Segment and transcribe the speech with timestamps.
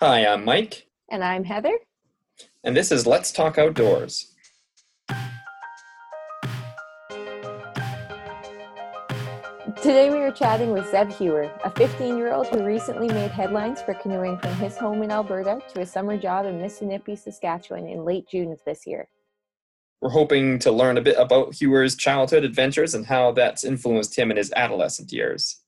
[0.00, 1.78] Hi, I'm Mike, And I'm Heather.
[2.64, 4.34] and this is Let's Talk Outdoors.
[9.82, 13.82] Today we are chatting with Zev Heuer, a 15 year old who recently made headlines
[13.82, 18.04] for canoeing from his home in Alberta to a summer job in Missinipe, Saskatchewan in
[18.04, 19.08] late June of this year.
[20.00, 24.30] We're hoping to learn a bit about Heuer's childhood adventures and how that's influenced him
[24.30, 25.60] in his adolescent years.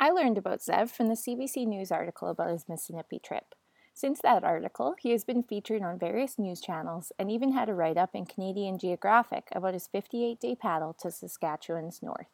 [0.00, 3.56] I learned about Zev from the CBC News article about his Missinipe trip.
[3.94, 7.74] Since that article, he has been featured on various news channels and even had a
[7.74, 12.28] write up in Canadian Geographic about his 58 day paddle to Saskatchewan's north.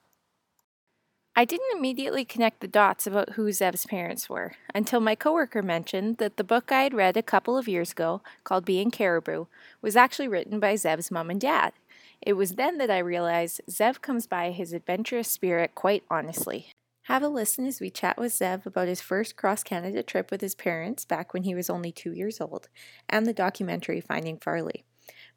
[1.34, 6.18] I didn't immediately connect the dots about who Zev's parents were until my coworker mentioned
[6.18, 9.46] that the book I had read a couple of years ago, called Being Caribou,
[9.80, 11.72] was actually written by Zev's mom and dad.
[12.20, 16.68] It was then that I realized Zev comes by his adventurous spirit quite honestly.
[17.08, 20.40] Have a listen as we chat with Zev about his first cross Canada trip with
[20.40, 22.70] his parents back when he was only two years old,
[23.10, 24.86] and the documentary Finding Farley.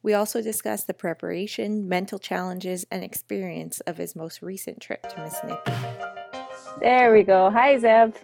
[0.02, 5.20] We also discuss the preparation, mental challenges, and experience of his most recent trip to
[5.20, 6.80] Miss Missinipe.
[6.80, 7.50] There we go.
[7.50, 8.14] Hi, Zev.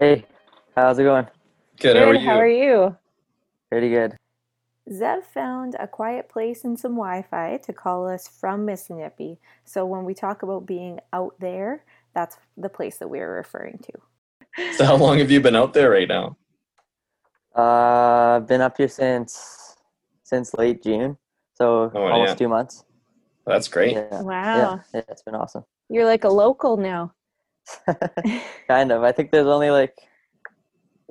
[0.00, 0.26] Hey,
[0.74, 1.28] how's it going?
[1.78, 2.26] Good, how are you?
[2.26, 2.96] How are you?
[3.70, 4.16] Pretty good.
[4.90, 9.38] Zev found a quiet place and some Wi Fi to call us from Missinipe.
[9.64, 14.72] So when we talk about being out there, that's the place that we're referring to.
[14.72, 16.36] So, how long have you been out there right now?
[17.56, 19.76] Uh, I've been up here since
[20.22, 21.16] since late June,
[21.54, 22.34] so Oh, almost yeah.
[22.34, 22.84] two months.
[23.46, 23.92] That's great.
[23.92, 24.56] Yeah, Wow.
[24.56, 25.64] yeah, yeah, it's been awesome.
[25.90, 27.12] You're like a local now.
[28.68, 29.02] kind of.
[29.02, 29.94] I think there's only like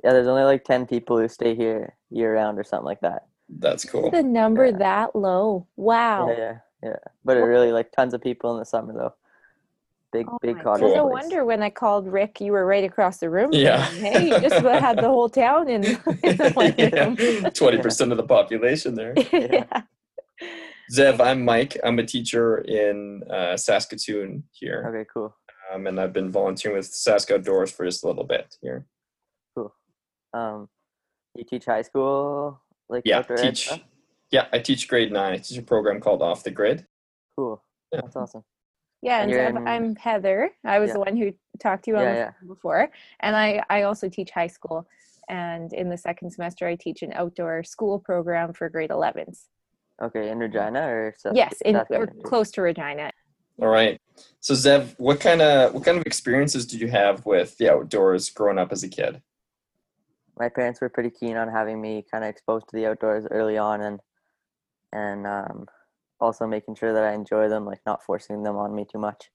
[0.02, 3.26] yeah, there's only like ten people who stay here year round or something like that.
[3.48, 4.10] That's cool.
[4.10, 4.78] The number Yeah.
[4.78, 5.66] that low.
[5.76, 6.28] Wow.
[6.30, 6.96] Yeah, yeah, yeah.
[7.24, 9.14] But it really like tons of people in the summer though.
[10.14, 10.82] Big, Oh big my cottage.
[10.86, 10.94] God.
[10.96, 13.50] No wonder when I called Rick, you were right across the room.
[13.52, 13.84] Yeah.
[13.86, 14.00] him.
[14.12, 15.82] Hey, you just had the whole town in,
[16.22, 16.72] in the one
[17.42, 17.50] room.
[17.52, 19.12] Twenty percent of the population there.
[19.32, 19.82] yeah.
[20.94, 21.76] Zev, I'm Mike.
[21.82, 25.34] I'm a teacher in uh, Saskatoon here, Okay, cool.
[25.72, 28.86] um, and I've been volunteering with Sask Outdoors for just a little bit here.
[29.56, 29.74] Cool.
[30.32, 30.68] Um,
[31.34, 33.70] you teach high school, like Yeah, outdoor ed teach.
[34.30, 35.32] Yeah, I teach grade nine.
[35.32, 36.86] I teach a program called Off the Grid.
[37.36, 37.60] Cool.
[37.92, 38.02] Yeah.
[38.02, 38.44] That's awesome.
[39.04, 40.50] Yeah, and And you're in- I'm Heather.
[40.64, 40.94] I was Yeah.
[40.94, 42.30] the one who talked to you on Yeah, the yeah.
[42.48, 44.88] before, and I I also teach high school.
[45.28, 49.48] And in the second semester, I teach an outdoor school program for grade 11s.
[50.02, 53.10] Okay, in Regina or Sask- Yes, in or close to Regina.
[53.60, 54.00] All right.
[54.40, 58.30] So Zev, what kind of what kind of experiences did you have with the outdoors
[58.30, 59.22] growing up as a kid?
[60.36, 63.56] my parents were pretty keen on having me kind of exposed to the outdoors early
[63.56, 64.00] on and
[64.92, 65.68] and um,
[66.24, 69.30] also making sure that I enjoy them, like not forcing them on me too much.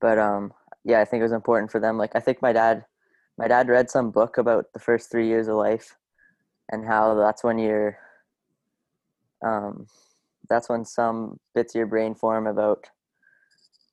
[0.00, 0.52] But um,
[0.84, 1.98] yeah, I think it was important for them.
[1.98, 2.84] Like I think my dad,
[3.36, 5.96] my dad read some book about the first three years of life,
[6.70, 7.98] and how that's when you're,
[9.44, 9.86] um,
[10.48, 12.86] that's when some bits of your brain form about.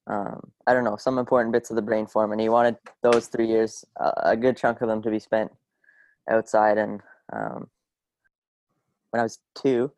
[0.07, 3.27] Um, I don't know some important bits of the brain form, and he wanted those
[3.27, 5.51] three years, a a good chunk of them, to be spent
[6.29, 7.01] outside and
[7.33, 7.69] um,
[9.11, 9.91] when I was two,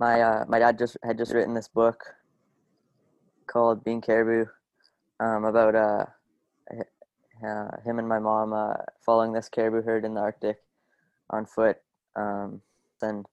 [0.00, 2.02] my uh, my dad just had just written this book
[3.46, 4.46] called Being Caribou
[5.20, 6.06] um, about uh,
[7.46, 8.74] uh, him and my mom uh,
[9.04, 10.56] following this caribou herd in the Arctic
[11.28, 11.76] on foot.
[12.16, 12.62] Um,
[13.02, 13.26] and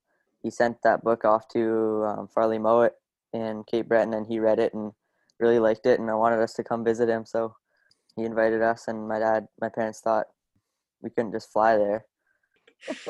[0.44, 2.96] he sent that book off to um, Farley Mowat
[3.34, 4.92] in Cape Breton, and he read it and
[5.40, 7.26] really liked it, and I wanted us to come visit him.
[7.26, 7.56] So
[8.18, 10.28] he invited us, and my dad, my parents thought
[11.02, 12.06] we couldn't just fly there.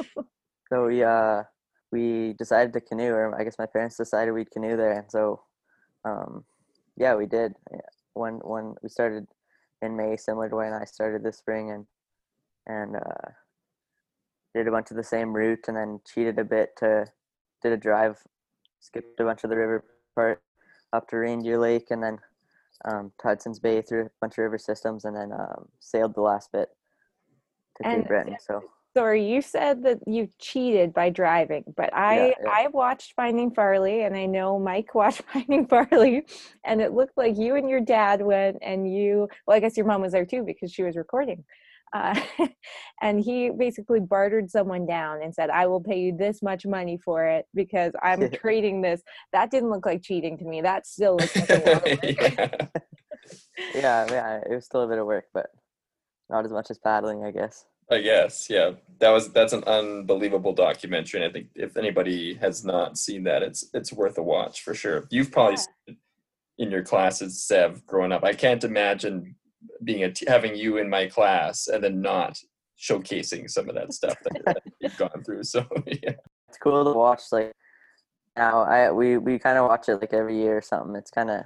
[0.69, 1.44] so we uh
[1.92, 5.42] we decided to canoe, or I guess my parents decided we'd canoe there, and so
[6.06, 6.44] um,
[6.96, 7.53] yeah, we did.
[8.14, 9.28] When when we started
[9.81, 11.86] in May, similar to when I started this spring, and
[12.66, 13.31] and uh,
[14.53, 17.06] did a bunch of the same route, and then cheated a bit to
[17.62, 18.18] did a drive,
[18.80, 20.42] skipped a bunch of the river part
[20.94, 22.19] up to Reindeer Lake, and then
[22.86, 26.22] um, to Hudson's Bay through a bunch of river systems, and then um, sailed the
[26.22, 26.69] last bit
[27.78, 28.36] to Cape Breton.
[28.40, 28.64] So
[28.97, 32.50] Sorry, you said that you cheated by driving, but I yeah.
[32.50, 36.25] I watched Finding Farley, and I know Mike watched Finding Farley,
[36.66, 39.86] and it looked like you and your dad went, and you well, I guess your
[39.86, 41.44] mom was there too because she was recording,
[41.94, 42.19] uh,
[43.04, 46.98] and he basically bartered someone down and said, "I will pay you this much money
[46.98, 50.62] for it because I'm trading this." That didn't look like cheating to me.
[50.62, 52.00] That still looks like a lot of work.
[52.04, 52.57] yeah.
[53.75, 55.51] yeah, yeah, it was still a bit of work, but
[56.31, 57.63] not as much as paddling, I guess.
[57.89, 58.72] I guess, yeah.
[59.00, 63.44] That was that's an unbelievable documentary, and I think if anybody has not seen that,
[63.44, 65.06] it's it's worth a watch for sure.
[65.10, 65.57] You've probably Yeah.
[65.57, 65.98] seen it
[66.57, 68.24] in your classes, Zev, growing up.
[68.24, 69.36] I can't imagine
[69.84, 72.39] being a t- having you in my class and then not
[72.80, 75.44] showcasing some of that stuff that, that you've gone through.
[75.44, 76.13] So yeah,
[76.50, 77.22] it's cool to watch.
[77.31, 77.51] Like
[78.36, 80.95] now, I we we kind of watch it like every year or something.
[80.95, 81.44] It's kind of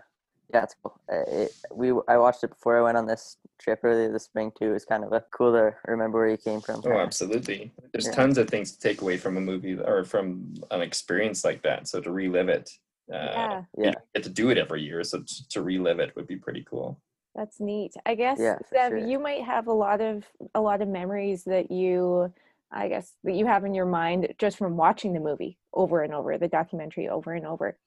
[0.53, 0.99] yeah, it's cool.
[1.11, 4.51] Uh, It, we I watched it before I went on this trip earlier this spring
[4.57, 4.73] too.
[4.73, 6.77] It's kind of a cool to remember where you came from.
[6.79, 6.99] oh, kinda.
[6.99, 7.71] absolutely.
[7.91, 8.11] There's Yeah.
[8.13, 11.87] tons of things to take away from a movie or from an experience like that.
[11.87, 12.69] So to relive it,
[13.11, 13.91] uh, Yeah, Yeah.
[13.91, 15.03] don't get to do it every year.
[15.03, 16.99] So to, to relive it would be pretty cool.
[17.33, 17.93] that's neat.
[18.05, 18.97] I guess Yeah, for Zev, sure.
[18.97, 22.33] you might have a lot of a lot of memories that you
[22.73, 26.13] I guess that you have in your mind just from watching the movie over and
[26.13, 27.77] over, the documentary over and over.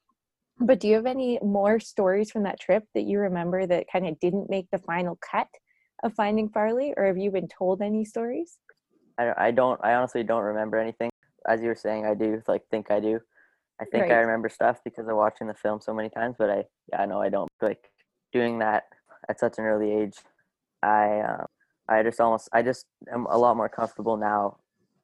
[0.59, 4.07] But do you have any more stories from that trip that you remember that kind
[4.07, 5.47] of didn't make the final cut
[6.03, 8.57] of Finding Farley, or have you been told any stories?
[9.17, 11.09] I, I don't I honestly don't remember anything.
[11.47, 13.19] As you were saying, I do like think I do.
[13.79, 16.63] I think I remember stuff because of watching the film so many times, but I
[16.91, 17.91] yeah, no, I don't like
[18.31, 18.83] doing that
[19.27, 20.17] at such an early age.
[20.81, 21.45] I um,
[21.89, 24.57] I just almost I just am a lot more comfortable now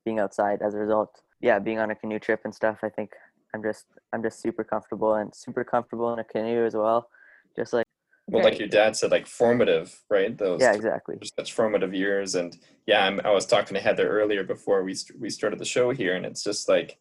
[0.06, 1.21] being outside as a result.
[1.42, 2.80] Yeah, being on a canoe trip and stuff.
[2.83, 3.12] I think
[3.53, 7.09] I'm just I'm just super comfortable and super comfortable in a canoe as well.
[7.56, 7.86] Just like
[8.27, 10.38] Well, like your dad said, like formative, right?
[10.38, 11.18] Those yeah, exactly.
[11.18, 12.57] for such formative years and
[12.88, 15.92] yeah I'm, i was talking to heather earlier before we st- we started the show
[15.92, 16.98] here and it's just like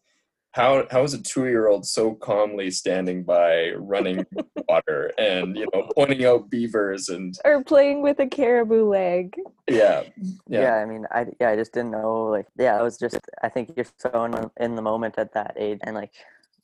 [0.51, 4.25] how how is a two-year-old so calmly standing by running
[4.69, 9.35] water and you know pointing out beavers and Or playing with a caribou leg.
[9.69, 10.03] yeah
[10.47, 10.61] yeah.
[10.61, 13.49] yeah i mean i yeah i just didn't know like yeah I was just i
[13.49, 16.11] think you're so in, in the moment at that age and like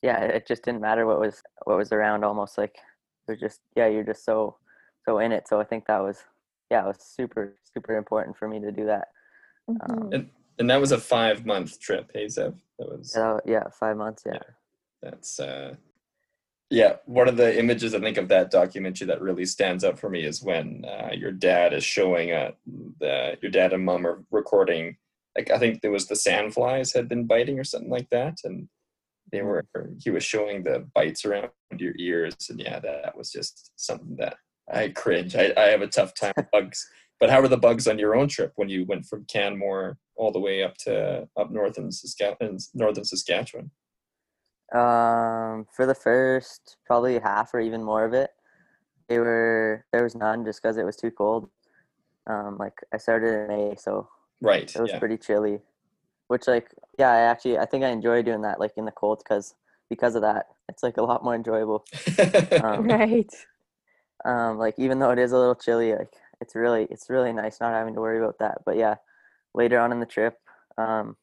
[0.02, 2.76] yeah it just didn't matter what was what was around almost like
[3.28, 4.56] it was just yeah you're just so
[5.06, 6.24] so in it so i think that was
[6.70, 9.08] yeah it was super super important for me to do that
[9.70, 10.14] Mhm.
[10.14, 10.30] and,
[10.60, 12.56] and that was a five month trip hey Zev?
[12.80, 14.40] that was so yeah five months yeah
[15.02, 15.76] that's uh
[16.70, 20.10] yeah one of the images i think of that documentary that really stands out for
[20.10, 22.52] me is when uh, your dad is showing uh
[23.00, 24.96] the your dad and mom are recording
[25.36, 28.70] like i think there was the sandflies had been biting or something like that and
[29.32, 29.64] they were
[30.00, 34.38] he was showing the bites around your ears and yeah that was just something that
[34.72, 35.36] i cringe.
[35.36, 36.88] I, I have a tough time with bugs.
[37.20, 40.32] But how were the bugs on your own trip when you went from canmore all
[40.32, 43.72] the way up to up north in saskatchewan northern saskatchewan?
[44.74, 48.32] Um for the first probably half or even more of it
[49.08, 51.50] they were there was none just because it was too cold.
[52.28, 54.10] Um like i started in may so
[54.42, 55.00] right it was yeah.
[55.00, 55.60] pretty chilly
[56.28, 56.70] which like
[57.00, 59.56] yeah i actually i think i enjoy doing that like in the cold because
[59.90, 60.48] because of that.
[60.70, 61.86] It's like a lot more enjoyable.
[62.64, 63.32] Um, right.
[64.26, 67.60] um like even though it is a little chilly like it's really it's really nice
[67.60, 68.60] not having to worry about that.
[68.66, 68.96] But yeah
[69.54, 70.38] later on in the trip
[70.78, 71.16] um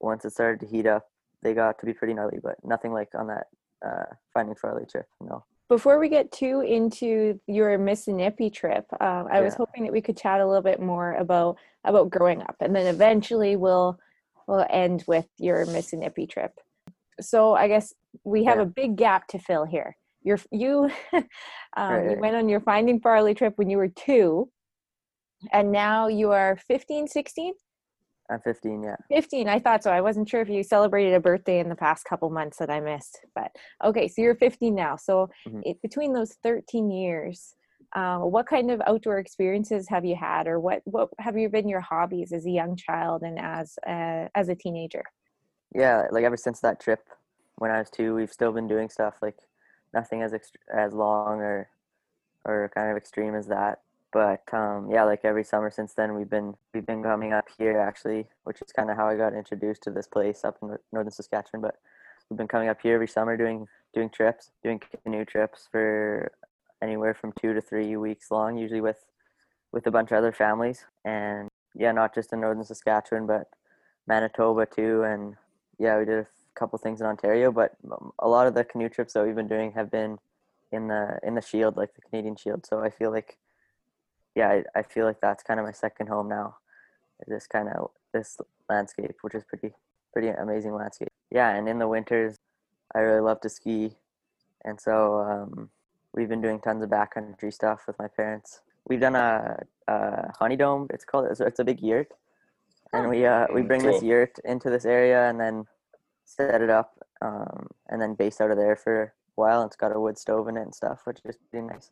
[0.00, 1.04] once it started to heat up
[1.42, 3.46] they got to be pretty gnarly but nothing like on that
[3.86, 5.44] uh finding farley trip no.
[5.68, 10.16] Before we get too into your Missinipe trip, um, I was hoping that we could
[10.16, 13.96] chat a little bit more about about growing up, and then eventually we'll
[14.50, 16.52] we'll end with your Missinipe trip.
[17.20, 17.94] So I guess
[18.24, 18.62] we have Yeah.
[18.64, 19.96] a big gap to fill here.
[20.22, 21.24] You're you um,
[21.76, 24.50] Right, you went on your Finding Farley trip when you were two,
[25.52, 27.54] and now you are 15, 16?
[28.30, 31.58] i'm 15 yeah 15 i thought so i wasn't sure if you celebrated a birthday
[31.58, 33.50] in the past couple months that i missed but
[33.84, 35.62] okay so you're 15 now so Mhm.
[35.64, 37.56] it, between those 13 years
[37.94, 41.68] um, what kind of outdoor experiences have you had or what what have you been
[41.68, 45.02] your hobbies as a young child and as a, as a teenager?
[45.74, 47.00] Yeah like ever since that trip
[47.60, 49.36] when i was two we've still been doing stuff like
[49.94, 51.68] nothing as ext- as long or
[52.44, 53.80] or kind of extreme as that
[54.12, 57.78] but um yeah like every summer since then we've been we've been coming up here
[57.78, 61.12] actually which is kind of how i got introduced to this place up in northern
[61.12, 61.76] saskatchewan but
[62.28, 66.32] we've been coming up here every summer doing doing trips doing canoe trips for
[66.82, 69.04] anywhere from two to three weeks long usually with
[69.72, 70.84] with a bunch of other families.
[71.04, 73.48] And yeah not just in northern saskatchewan but
[74.06, 75.02] manitoba too.
[75.02, 75.36] And
[75.78, 78.88] yeah we did a couple things in ontario but um, a lot of the canoe
[78.88, 80.18] trips that we've been doing have been
[80.72, 82.66] in the in the shield like the canadian shield.
[82.66, 83.38] So i feel like
[84.34, 86.56] yeah i, I feel like that's kind of my second home now.
[87.26, 89.72] This kind of this landscape which is pretty
[90.12, 91.08] pretty amazing landscape.
[91.30, 92.36] Yeah and in the winters
[92.94, 93.96] i really love to ski.
[94.64, 95.70] And so um,
[96.14, 98.60] we've been doing tons of backcountry stuff with my parents.
[98.88, 100.88] We've done a, a honey dome.
[100.90, 102.08] It's called it's, it's a big yurt.
[102.92, 104.08] And we uh, we bring this cool.
[104.08, 105.66] yurt into this area and then
[106.24, 109.62] set it up um, and then base out of there for a while.
[109.64, 111.90] It's got a wood stove in it and stuff which is pretty nice.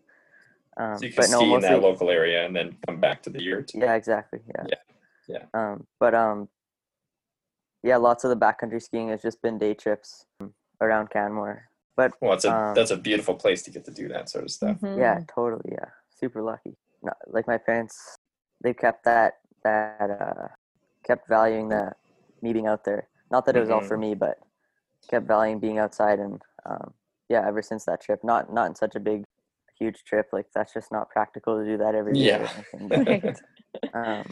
[0.76, 3.22] Um, so you can but no ski in that local area and then come back
[3.24, 3.70] to the yurt?
[3.74, 4.40] Yeah exactly.
[4.56, 4.76] Yeah.
[5.28, 6.48] Yeah, um but um
[7.82, 11.67] yeah lots of the backcountry skiing has just been day trips um, around canmore
[11.98, 14.44] but well it's a um, that's a beautiful place to get to do that sort
[14.46, 15.28] of stuff yeah Mhm.
[15.34, 15.90] totally yeah
[16.20, 16.74] super lucky
[17.06, 17.96] no, like my parents
[18.64, 19.30] they kept that
[19.64, 20.48] that uh
[21.08, 21.84] kept valuing the
[22.42, 23.08] meeting out there.
[23.30, 23.88] Not that it was all Mhm.
[23.88, 24.36] for me, but
[25.10, 26.92] kept valuing being outside and um,
[27.28, 28.20] yeah, ever since that trip.
[28.22, 29.24] Not not in such a big,
[29.78, 30.26] huge trip.
[30.32, 32.30] Like that's just not practical to do that every day.
[32.32, 32.52] or Yeah.
[32.56, 33.20] anything,
[33.92, 34.26] but, um,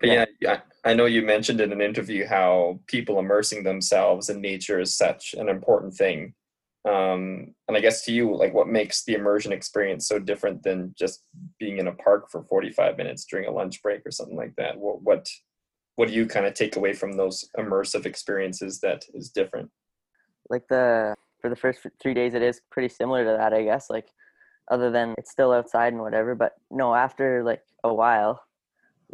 [0.00, 0.24] But Yeah.
[0.40, 4.78] yeah, I, I know you mentioned in an interview how people immersing themselves in nature
[4.80, 6.34] is such an important thing.
[6.86, 10.94] Um, and I guess to you, like what makes the immersion experience so different than
[10.96, 11.24] just
[11.58, 14.78] being in a park for 45 minutes during a lunch break or something like that?
[14.78, 15.28] What what
[15.96, 19.70] what do you kind of take away from those immersive experiences that is different?
[20.50, 23.90] like the for the first three days, it is pretty similar to that, I guess.
[23.90, 24.08] Like
[24.70, 28.42] other than it's still outside and whatever, but no, after like a while,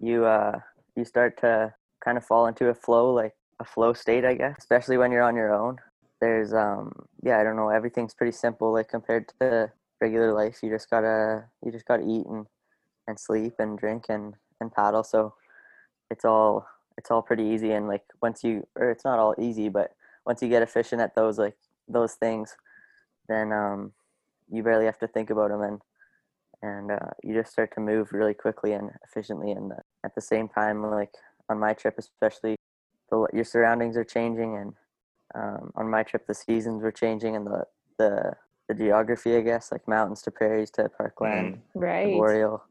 [0.00, 0.58] you uh
[0.96, 1.74] you start to
[2.04, 4.56] kind of fall into a flow, like a flow state, I guess.
[4.58, 5.78] Especially when you're on your own.
[6.22, 6.92] There's um
[7.24, 10.60] yeah, I don't know, everything's pretty simple like compared to the regular life.
[10.62, 12.46] You just gotta you just gotta eat and
[13.08, 15.04] and sleep and drink and and paddle.
[15.04, 15.34] So
[16.10, 16.66] it's all
[16.98, 19.94] it's all pretty easy and like once you or it's not all easy, but
[20.26, 21.56] once you get efficient at those like
[21.88, 22.56] those things,
[23.28, 23.92] then um
[24.50, 25.80] you barely have to think about them and
[26.62, 29.72] and uh, you just start to move really quickly and efficiently and
[30.04, 31.14] at the same time like
[31.48, 32.56] on my trip especially
[33.10, 34.74] the your surroundings are changing and
[35.34, 37.64] um, on my trip the seasons were changing and the
[37.98, 38.32] the
[38.68, 42.12] the geography i guess like mountains to prairies to parkland Right.
[42.12, 42.64] boreal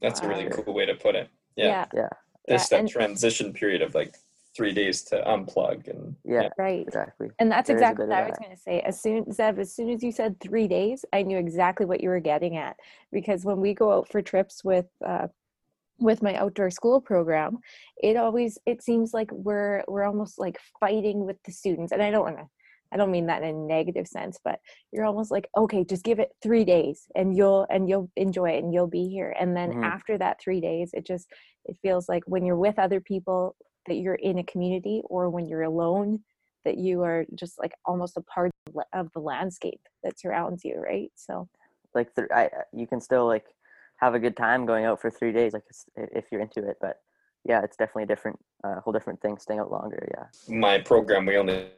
[0.00, 0.62] That's a really Wow.
[0.64, 1.28] cool way to put it.
[1.56, 1.66] Yeah.
[1.66, 1.86] Yeah.
[1.94, 2.08] yeah
[2.46, 4.14] This Yeah, that and- transition period of like
[4.56, 6.84] three days to unplug and yeah, Right.
[6.86, 8.80] exactly And that's There is a exactly what I was going to say.
[8.82, 12.08] As soon, Zev, as soon as you said three days, I knew exactly what you
[12.10, 12.76] were getting at.
[13.10, 15.26] Because when we go out for trips with uh,
[15.98, 17.58] with my outdoor school program,
[18.02, 21.92] it always it seems like we're we're almost like fighting with the students.
[21.92, 22.46] And I don't want to,
[22.92, 24.60] I don't mean that in a negative sense, but
[24.92, 28.64] you're almost like, okay, just give it three days, and you'll and you'll enjoy it,
[28.64, 29.34] and you'll be here.
[29.38, 29.84] And then Mhm.
[29.84, 31.28] after that three days, it just
[31.64, 35.46] it feels like when you're with other people that you're in a community, or when
[35.46, 36.24] you're alone
[36.64, 40.76] that you are just like almost a part of of the landscape that surrounds you
[40.80, 41.46] right so
[41.94, 43.53] like th- I, you can still like
[43.98, 45.62] have a good time going out for three days like
[45.96, 46.96] if you're into it but
[47.44, 51.26] yeah it's definitely a different uh, whole different thing staying out longer yeah my program
[51.26, 51.68] we only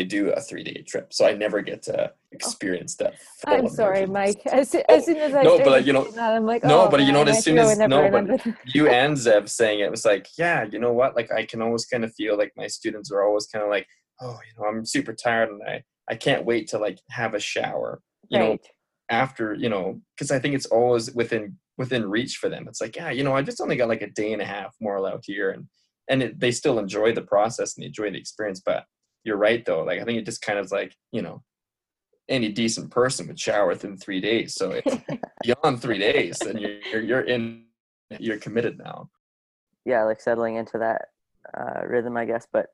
[0.00, 3.14] they do a three day trip, so I never get to experience that.
[3.46, 6.46] Oh, i'm sorry mike as, as soon as i No, but, you know- that, i'm
[6.46, 9.48] like no, oh, but you know, man, as soon as- no, but you and Zev
[9.48, 11.16] saying it was like, yeah, you know what?
[11.16, 13.86] Like I can always kind of feel like my students are always kind of like,
[14.22, 17.40] oh, you know, I'm super tired and I I can't wait to like have a
[17.40, 18.00] shower.
[18.28, 18.66] You know, right
[19.10, 22.66] after you know, because I think it's always within within reach for them.
[22.68, 24.74] It's like, yeah, you know, I just only got like a day and a half
[24.80, 25.66] more out here, and
[26.08, 28.60] and it, they still enjoy the process and they enjoy the experience.
[28.64, 28.84] But
[29.24, 29.82] you're right though.
[29.84, 31.42] Like I think it just kind of like you know,
[32.28, 34.54] any decent person would shower within three days.
[34.54, 34.96] So it's
[35.42, 37.64] beyond three days, then you're you're, you're in,
[38.18, 39.08] you're committed now.
[39.86, 41.00] yeah like settling into that
[41.58, 42.66] uh, rhythm i guess but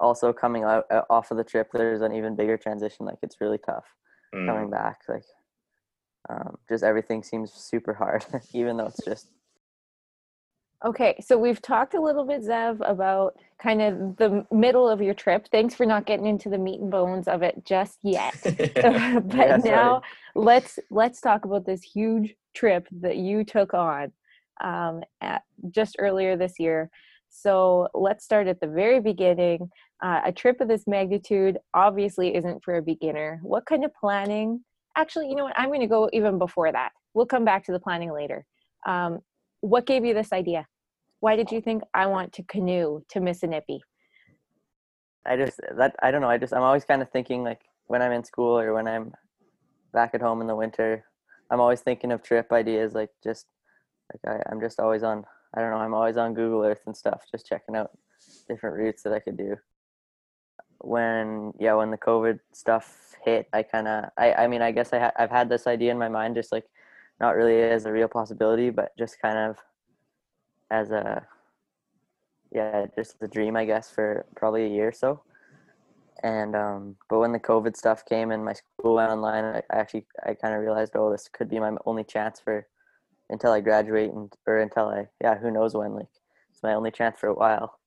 [0.00, 3.40] also coming out uh, off of the trip there's an even bigger transition like it's
[3.40, 3.84] really tough
[4.34, 4.48] Mm.
[4.48, 5.22] coming back like
[6.28, 9.28] um, just everything seems super hard even though it's just
[10.84, 15.14] okay so we've talked a little bit zev about kind of the middle of your
[15.14, 19.34] trip thanks for not getting into the meat and bones of it just yet but
[19.34, 20.02] Yeah, now
[20.34, 24.12] let's let's talk about this huge trip that you took on
[24.62, 26.90] um, at, just earlier this year.
[27.28, 29.70] So let's start at the very beginning.
[30.02, 33.40] Uh, a trip of this magnitude obviously isn't for a beginner.
[33.42, 34.64] What kind of planning?
[34.96, 35.58] Actually, you know what?
[35.58, 36.92] I'm going to go even before that.
[37.14, 38.44] We'll come back to the planning later.
[38.86, 39.20] Um,
[39.60, 40.66] what gave you this idea?
[41.20, 43.80] Why did you think I want to canoe to Missinipe?
[45.26, 46.28] I just that I don't know.
[46.28, 49.12] I just I'm always kind of thinking like when I'm in school or when I'm
[49.92, 51.04] back at home in the winter,
[51.50, 52.92] I'm always thinking of trip ideas.
[52.92, 53.46] Like just
[54.12, 55.24] like I, I'm just always on.
[55.56, 55.78] I don't know.
[55.78, 57.90] I'm always on Google Earth and stuff, just checking out
[58.48, 59.56] different routes that I could do.
[60.80, 64.92] When yeah, when the COVID stuff hit, I kind of I I mean I guess
[64.92, 66.66] I ha- I've had this idea in my mind, just like
[67.20, 69.56] not really as a real possibility, but just kind of
[70.70, 71.26] as a
[72.52, 75.22] yeah, just a dream, I guess, for probably a year or so.
[76.22, 79.76] And um, but when the COVID stuff came and my school went online, I, I
[79.78, 82.66] actually I kind of realized, oh, this could be my only chance for
[83.30, 85.94] until I graduate and or until I yeah, who knows when?
[85.94, 86.08] Like
[86.50, 87.78] it's my only chance for a while.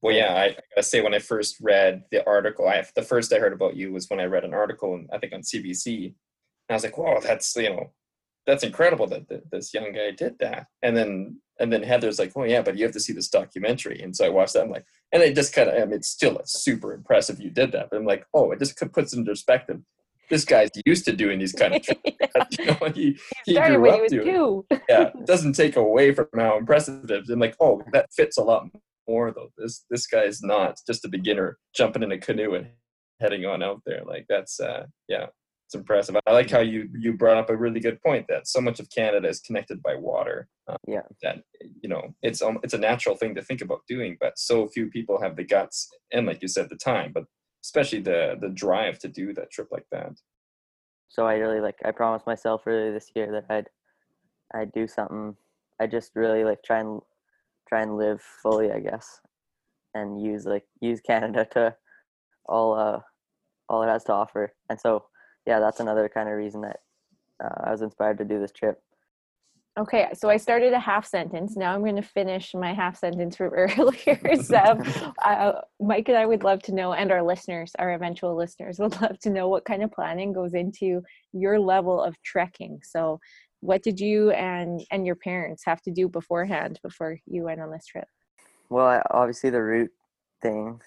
[0.00, 3.32] Well, yeah, I, I gotta say when I first read the article, I the first
[3.32, 6.06] I heard about you was when I read an article, in, I think on CBC,
[6.06, 6.14] and
[6.70, 7.92] I was like, "Whoa, that's you know,
[8.46, 12.32] that's incredible that, that this young guy did that." And then and then Heather's like,
[12.36, 14.64] "Oh yeah, but you have to see this documentary." And so I watched that.
[14.64, 17.72] I'm like, and it just kind of, I mean, it's still super impressive you did
[17.72, 17.90] that.
[17.90, 19.80] But I'm like, oh, it just puts into perspective
[20.30, 22.02] this guy's used to doing these kind of trips.
[22.58, 24.26] you know, he, he Started grew up he doing.
[24.26, 24.66] two.
[24.88, 27.30] yeah, it doesn't take away from how impressive it is.
[27.30, 28.68] I'm like, oh, that fits a lot
[29.08, 29.48] more though.
[29.56, 32.68] This this guy is not just a beginner jumping in a canoe and
[33.20, 34.02] heading on out there.
[34.04, 35.26] Like that's uh yeah,
[35.66, 36.16] it's impressive.
[36.26, 38.88] I like how you you brought up a really good point that so much of
[38.90, 40.48] Canada is connected by water.
[40.68, 41.02] Um, Yeah.
[41.22, 41.42] That
[41.82, 44.88] you know, it's um, it's a natural thing to think about doing, but so few
[44.88, 47.24] people have the guts and like you said the time, but
[47.64, 50.12] especially the the drive to do that trip like that.
[51.08, 53.68] so I really like I promised myself earlier this year that I'd
[54.54, 55.36] I'd do something.
[55.80, 57.00] I just really like try and
[57.68, 59.20] try and live fully, I guess,
[59.94, 61.74] and use like use Canada to
[62.46, 63.00] all uh
[63.68, 64.54] all it has to offer.
[64.70, 65.04] And so
[65.46, 66.80] yeah, that's another kind of reason that
[67.42, 68.80] uh, I was inspired to do this trip.
[69.78, 71.56] Okay, so I started a half sentence.
[71.56, 74.18] Now I'm going to finish my half sentence from earlier.
[74.42, 74.56] so,
[75.24, 79.00] uh, Mike and I would love to know, and our listeners, our eventual listeners, would
[79.00, 82.80] love to know what kind of planning goes into your level of trekking.
[82.82, 83.20] So,
[83.60, 87.70] what did you and and your parents have to do beforehand before you went on
[87.70, 88.06] this trip?
[88.70, 89.90] Well, obviously the route
[90.42, 90.80] thing,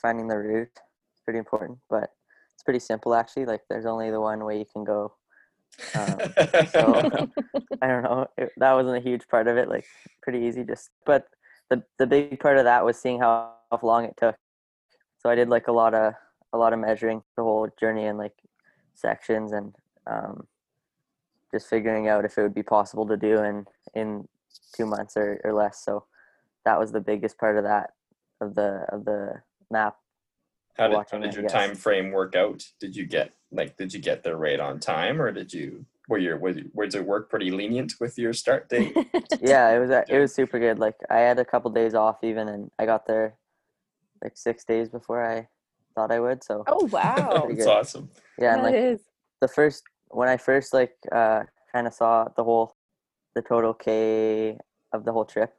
[0.00, 0.68] finding the route,
[1.14, 2.10] is pretty important, but
[2.54, 3.46] it's pretty simple actually.
[3.46, 5.14] Like there's only the one way you can go.
[5.94, 6.18] Um,
[6.70, 7.28] so
[7.82, 8.26] I don't know.
[8.36, 9.68] It, that wasn't a huge part of it.
[9.68, 9.86] Like
[10.22, 10.90] pretty easy, just.
[11.06, 11.26] But
[11.68, 14.36] the the big part of that was seeing how, how long it took.
[15.18, 16.14] So I did like a lot of
[16.52, 18.34] a lot of measuring the whole journey in like
[18.94, 19.74] sections and
[20.06, 20.46] um,
[21.52, 23.64] just figuring out if it would be possible to do in
[23.94, 24.28] in
[24.74, 25.82] two months or, or less.
[25.84, 26.04] So
[26.64, 27.90] that was the biggest part of that
[28.40, 29.96] of the of the map.
[30.76, 32.64] how did, how did it, your time frame work out?
[32.80, 36.18] Did you get like did you get there right on time or did you were
[36.18, 38.94] your was, was it work pretty lenient with your start date?
[39.40, 40.78] yeah, it was it was super good.
[40.78, 43.36] Like I had a couple days off even, and I got there
[44.22, 45.48] like six days before I
[45.94, 46.44] thought I would.
[46.44, 48.10] So oh wow, Pretty That's awesome.
[48.38, 49.00] yeah, and like is.
[49.40, 52.74] the first when I first like uh kind of saw the whole
[53.34, 54.58] the total K
[54.92, 55.54] of the whole trip,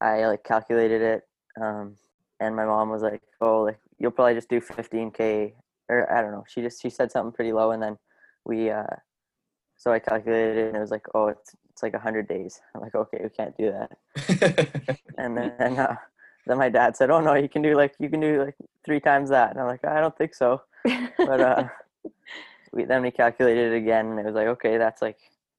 [0.00, 1.22] I like calculated it,
[1.60, 1.96] um,
[2.40, 5.54] and my mom was like, "Oh, like you'll probably just do 15K,"
[5.88, 6.44] or I don't know.
[6.48, 7.96] She just she said something pretty low, and then
[8.44, 8.96] we uh,
[9.76, 12.80] so I calculated it, and it was like, "Oh, it's it's like 100 days." I'm
[12.80, 13.90] like, "Okay, we can't do that."
[15.18, 15.96] And then uh,
[16.46, 19.00] then my dad said, "Oh no, you can do like you can do like three
[19.00, 20.62] times that." And I'm like, "I don't think so."
[21.18, 21.68] But uh,
[22.72, 25.18] we then we calculated it again, and it was like, "Okay, that's like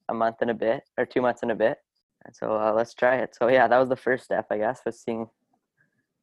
[0.09, 1.77] a month and a bit, or two months and a bit."
[2.25, 3.35] And so uh, let's try it.
[3.35, 5.27] So yeah, that was the first step, I guess, was seeing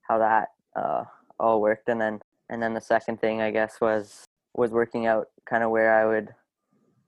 [0.02, 1.04] how that uh,
[1.38, 4.24] all worked, and then and then the second thing, I guess, was
[4.54, 6.30] was working out kind of where I would,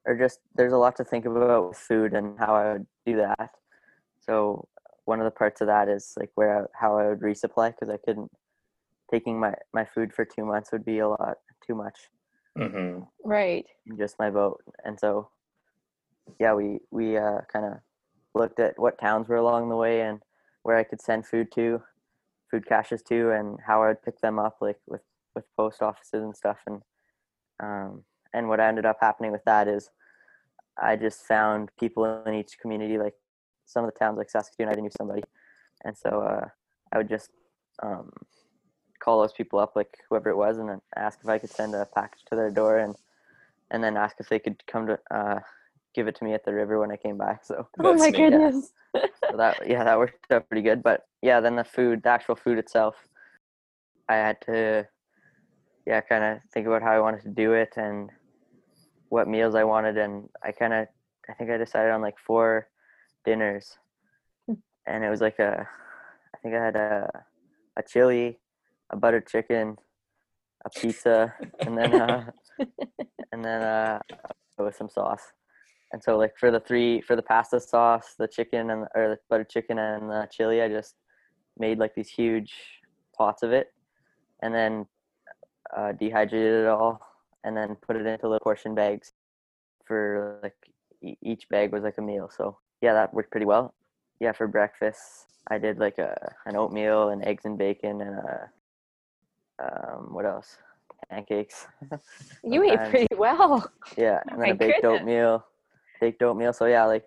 [0.06, 3.16] or just there's a lot to think about with food and how I would do
[3.16, 3.50] that.
[4.20, 4.68] So
[5.04, 7.92] one of the parts of that is like where I, how I would resupply because
[7.92, 8.30] I couldn't
[9.10, 12.08] taking my my food for two months would be a lot too much
[12.56, 13.66] hmm right.
[13.98, 15.28] just my boat and so
[16.38, 17.72] yeah we we uh, kind of
[18.34, 20.20] looked at what towns were along the way and
[20.62, 21.82] where I could send food to
[22.50, 25.02] food caches to and how I would pick them up like with
[25.34, 26.82] with post offices and stuff and
[27.62, 29.90] um and what ended up happening with that is
[30.80, 33.14] I just found people in each community like
[33.66, 35.22] some of the towns like Saskatoon I knew somebody
[35.84, 36.48] and so uh
[36.92, 37.30] I would just
[37.82, 38.10] um
[39.02, 41.74] call those people up like whoever it was and then ask if I could send
[41.74, 42.94] a package to their door and
[43.70, 45.40] and then ask if they could come to uh
[45.94, 48.16] give it to me at the river when I came back so Oh my neat.
[48.16, 48.72] goodness.
[48.94, 52.36] so that yeah that worked out pretty good but yeah then the food the actual
[52.36, 52.94] food itself
[54.08, 54.86] i had to
[55.86, 58.10] yeah kind of think about how i wanted to do it and
[59.08, 60.86] what meals i wanted and i kind of
[61.30, 62.68] i think i decided on like four
[63.24, 63.78] dinners
[64.46, 64.54] Hmm.
[64.86, 65.66] and it was like a
[66.34, 67.24] i think i had a
[67.78, 68.38] a chili
[68.92, 69.76] a buttered chicken
[70.64, 71.34] a pizza
[71.66, 72.22] and then uh
[73.32, 73.98] and then uh
[74.58, 75.32] with some sauce
[75.92, 79.18] and so like for the three for the pasta sauce, the chicken and or the
[79.28, 80.94] buttered chicken and the chili, I just
[81.58, 82.52] made like these huge
[83.16, 83.68] pots of it,
[84.42, 84.86] and then
[85.76, 87.00] uh, dehydrated it all,
[87.44, 89.12] and then put it into little portion bags.
[89.84, 90.56] For like
[91.02, 93.74] e- each bag was like a meal, so yeah, that worked pretty well.
[94.18, 98.50] Yeah, for breakfast, I did like a an oatmeal and eggs and bacon and a
[99.58, 100.58] um what else?
[101.10, 101.66] Pancakes.
[102.44, 103.70] You ate pretty well.
[103.96, 105.00] Yeah, Oh and then my a baked goodness.
[105.00, 105.46] oatmeal,
[106.00, 106.52] baked oatmeal.
[106.52, 107.04] So yeah, like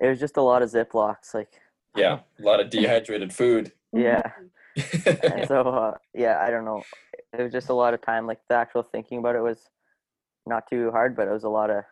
[0.00, 1.34] it was just a lot of Ziplocs.
[1.34, 1.60] Like
[1.96, 3.72] yeah, a lot of dehydrated food.
[3.92, 4.22] yeah,
[5.22, 6.82] and so uh, yeah, I don't know.
[7.38, 8.26] It was just a lot of time.
[8.26, 9.68] Like the actual thinking about it was
[10.46, 11.84] not too hard, but it was a lot of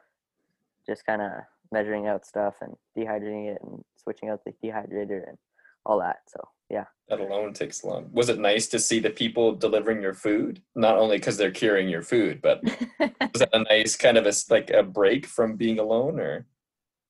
[0.86, 1.30] just kind of
[1.72, 5.38] measuring out stuff and dehydrating it and switching out the dehydrator and
[5.86, 6.20] all that.
[6.28, 6.84] So yeah.
[7.08, 8.08] That alone takes long.
[8.12, 10.62] Was it nice to see the people delivering your food?
[10.74, 12.62] Not only because they're carrying your food, but
[12.98, 16.46] was that a nice kind of a like a break from being alone, or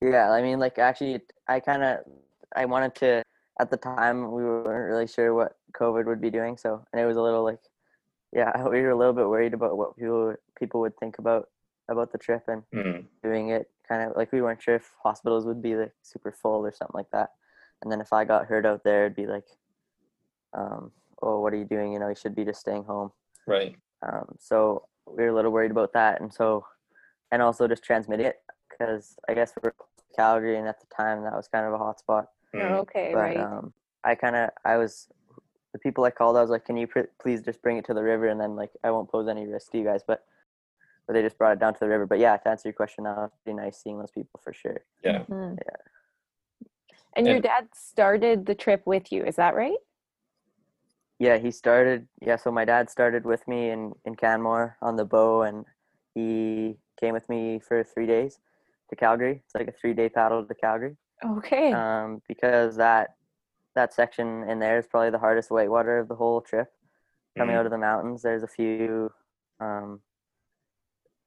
[0.01, 1.99] Yeah, I mean, like actually, I kind of
[2.55, 3.23] I wanted to.
[3.57, 7.05] At the time, we weren't really sure what COVID would be doing, so and it
[7.05, 7.61] was a little like,
[8.33, 11.47] yeah, we were a little bit worried about what people people would think about
[11.89, 13.69] about the trip and Hmm, doing it.
[13.87, 16.95] Kind of like we weren't sure if hospitals would be like super full or something
[16.95, 17.29] like that.
[17.83, 19.45] And then if I got hurt out there, it'd be like,
[20.53, 21.93] um, oh, what are you doing?
[21.93, 23.11] You know, you should be just staying home.
[23.47, 23.75] right?
[24.01, 26.65] Um, so we were a little worried about that, and so,
[27.31, 29.73] and also just transmitting it because I guess we're
[30.15, 32.29] Calgary, and at the time that was kind of a hot spot.
[32.53, 33.37] Hmm, okay, But right.
[33.37, 35.07] um, I kind of I was
[35.73, 36.37] the people I called.
[36.37, 38.55] I was like, can you pr- please just bring it to the river, and then
[38.55, 40.01] like I won't pose any risk to you guys.
[40.05, 40.23] But
[41.07, 42.05] but they just brought it down to the river.
[42.05, 44.81] But yeah, to answer your question, that was pretty nice seeing those people for sure.
[45.03, 45.23] Yeah.
[45.29, 45.57] Mhm.
[47.15, 49.77] And your dad started the trip with you, is that right?
[51.19, 52.07] Yeah, he started.
[52.21, 55.65] Yeah, so my dad started with me in in Canmore on the bow, and
[56.13, 58.39] he came with me for three days
[58.89, 59.41] to Calgary.
[59.45, 60.97] It's like a three day paddle to Calgary.
[61.23, 61.71] Okay.
[61.71, 63.15] um, because that
[63.75, 66.67] that section in there is probably the hardest whitewater of the whole trip.
[67.37, 67.59] Coming Mm.
[67.59, 69.11] out of the mountains, there's a few
[69.59, 70.01] um,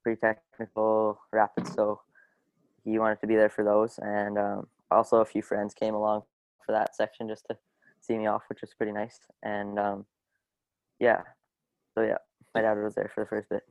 [0.03, 2.01] pretty technical rapids, so
[2.83, 6.23] he wanted to be there for those, and um, also a few friends came along
[6.65, 7.57] for that section just to
[8.01, 9.19] see me off, which was pretty nice.
[9.43, 10.05] And um,
[10.99, 11.21] yeah,
[11.93, 12.17] so yeah,
[12.55, 13.63] my dad was there for the first bit.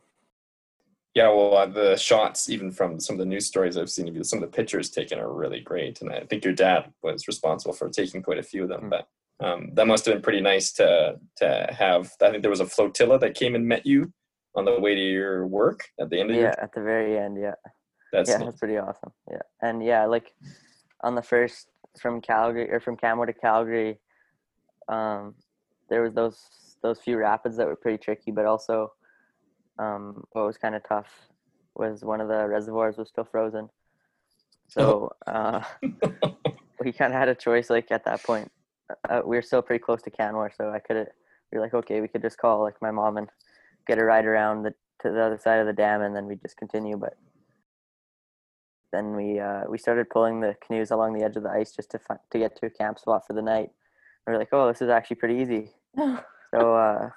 [1.15, 4.15] Yeah, well, uh, the shots, even from some of the news stories I've seen of
[4.15, 7.27] you, some of the pictures taken are really great, and I think your dad was
[7.27, 8.83] responsible for taking quite a few of them.
[8.83, 8.91] Mm.
[8.91, 9.09] But
[9.45, 12.13] um, that must have been pretty nice to to have.
[12.23, 14.13] I think there was a flotilla that came and met you
[14.55, 16.61] on the way to your work at the end of Yeah, your.
[16.61, 17.55] at the very end, yeah.
[18.13, 18.45] That's yeah, neat.
[18.47, 19.13] that's pretty awesome.
[19.31, 20.35] Yeah, and yeah, like
[21.03, 21.69] on the first
[22.01, 23.99] from Calgary or from Canmore to Calgary,
[24.89, 25.35] um,
[25.89, 28.93] there was those those few rapids that were pretty tricky, but also
[29.79, 31.09] um, what was kind of tough
[31.75, 33.69] was one of the reservoirs was still frozen,
[34.69, 35.63] so uh,
[36.81, 37.71] we kind of had a choice.
[37.71, 38.51] Like at that point,
[39.09, 41.09] uh, we were still pretty close to Canmore, so I could
[41.53, 43.29] we were like, okay, we could just call like my mom and
[43.87, 46.37] get a ride around the to the other side of the dam, and then we
[46.37, 47.15] just continue, but
[48.93, 51.91] then we uh, we started pulling the canoes along the edge of the ice just
[51.91, 53.71] to find, to get to a camp spot for the night.
[54.27, 55.71] We are like, oh, this is actually pretty easy.
[56.55, 57.11] So uh,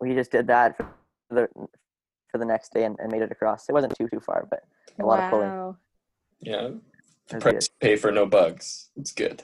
[0.00, 0.86] we just did that for
[1.30, 1.48] the
[2.30, 3.68] for the next day and, and made it across.
[3.68, 4.60] It wasn't too too far, but
[5.00, 5.76] a lot of pulling.
[6.40, 6.68] yeah,
[7.36, 8.90] It price pay for no bugs.
[8.96, 9.42] It's good.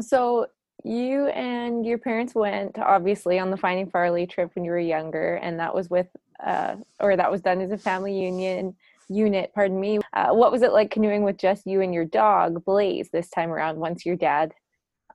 [0.00, 0.46] So
[0.84, 5.34] you and your parents went obviously on the Finding Farley trip when you were younger,
[5.34, 6.08] and that was with,
[6.42, 8.74] uh, or that was done as a family union
[9.10, 9.50] unit.
[9.54, 9.98] Pardon me.
[10.14, 13.50] Uh, what was it like canoeing with just you and your dog Blaze this time
[13.50, 13.78] around?
[13.78, 14.52] Once your dad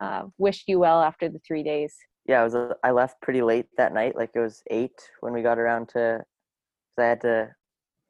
[0.01, 1.95] uh, wished you well after the three days.
[2.27, 2.55] Yeah, it was.
[2.55, 4.15] A, I left pretty late that night.
[4.15, 6.23] Like it was eight when we got around to.
[6.97, 7.55] Cause I had to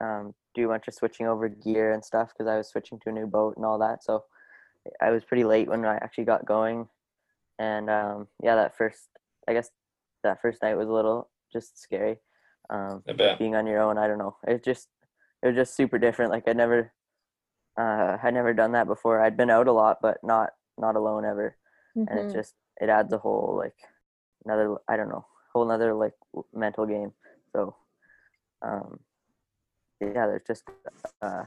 [0.02, 3.10] um, do a bunch of switching over gear and stuff because I was switching to
[3.10, 4.04] a new boat and all that.
[4.04, 4.24] So
[5.02, 6.88] I was pretty late when I actually got going,
[7.60, 9.10] and um, yeah, that first.
[9.48, 9.70] I guess
[10.24, 12.18] that first night was a little just scary.
[12.70, 13.04] Um,
[13.38, 14.38] being on your own, I don't know.
[14.48, 14.88] It just
[15.46, 16.32] it was just super different.
[16.32, 16.92] Like I'd never,
[17.78, 19.22] uh, I'd never done that before.
[19.22, 21.56] I'd been out a lot, but not not alone ever
[21.96, 22.30] and Mhm.
[22.30, 23.76] it just it adds a whole like
[24.44, 26.14] another i don't know whole another like
[26.54, 27.14] mental game
[27.54, 27.76] so
[28.62, 29.00] um
[30.02, 30.64] yeah there's just
[31.22, 31.46] uh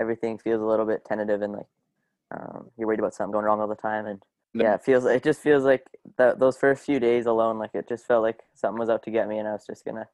[0.00, 1.66] everything feels a little bit tentative and like
[2.32, 4.20] um you're worried about something going wrong all the time and
[4.54, 5.86] yeah it feels it just feels like
[6.18, 9.12] that those first few days alone like it just felt like something was out to
[9.12, 10.08] get me and i was just gonna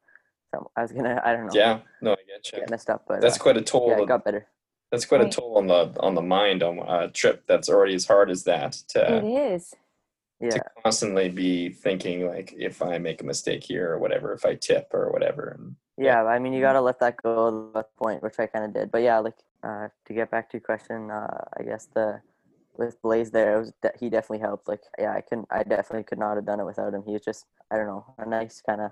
[0.53, 2.59] some, i was gonna i don't know Yeah, no, I get you.
[2.59, 3.89] get messed up but That's uh, quite a toll.
[3.89, 4.47] yeah it got better
[4.91, 8.05] that's quite a toll on the on the mind on a trip that's already as
[8.05, 8.73] hard as that.
[8.89, 9.73] To it is.
[10.39, 14.45] yeah to constantly be thinking like if I make a mistake here or whatever, if
[14.45, 15.43] I tip or whatever.
[15.57, 17.31] And yeah i mean you gotta let that go
[17.67, 20.49] at that point which i kind of did but yeah like uh to get back
[20.49, 22.19] to your question uh i guess the
[22.79, 26.03] with blaze there it was de- he definitely helped like yeah i couldn't i definitely
[26.03, 28.59] could not have done it without him he was just i don't know a nice
[28.67, 28.91] kind of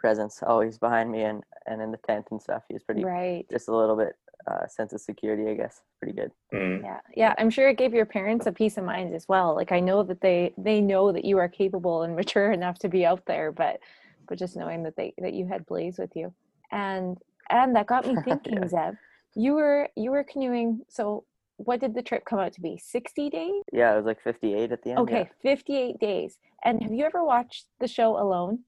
[0.00, 3.44] presence always behind me and and in the tent and stuff he was pretty Right.
[3.50, 4.14] just a little bit
[4.50, 7.34] uh sense of security i guess pretty good mm, Yeah, yeah.
[7.38, 9.54] I'm sure it gave your parents a peace of mind as well.
[9.54, 12.88] Like I know that they they know that you are capable and mature enough to
[12.88, 13.80] be out there, but
[14.26, 16.32] but just knowing that they that you had Blaze with you,
[16.72, 17.18] and
[17.50, 18.96] and that got me thinking, Zev.
[19.34, 20.80] You were you were canoeing.
[20.88, 21.24] So
[21.58, 22.78] what did the trip come out to be?
[22.78, 23.62] Sixty days?
[23.74, 26.38] yeah it was like 58 at the end Okay, fifty-eight days.
[26.64, 28.60] And have you ever watched the show Alone?